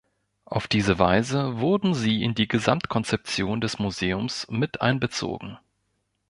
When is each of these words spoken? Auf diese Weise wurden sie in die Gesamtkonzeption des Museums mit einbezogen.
Auf 0.45 0.67
diese 0.67 0.97
Weise 0.97 1.59
wurden 1.59 1.93
sie 1.93 2.23
in 2.23 2.33
die 2.33 2.47
Gesamtkonzeption 2.47 3.61
des 3.61 3.77
Museums 3.77 4.47
mit 4.49 4.81
einbezogen. 4.81 5.59